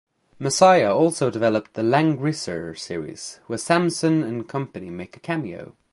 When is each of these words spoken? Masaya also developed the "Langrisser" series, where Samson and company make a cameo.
Masaya 0.39 0.89
also 0.95 1.29
developed 1.29 1.75
the 1.75 1.83
"Langrisser" 1.83 2.75
series, 2.75 3.39
where 3.45 3.59
Samson 3.59 4.23
and 4.23 4.49
company 4.49 4.89
make 4.89 5.15
a 5.15 5.19
cameo. 5.19 5.75